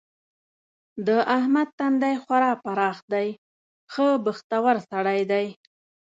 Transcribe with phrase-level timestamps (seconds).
[1.07, 3.29] د احمد تندی خورا پراخ دی؛
[3.91, 5.45] ښه بختور سړی دی.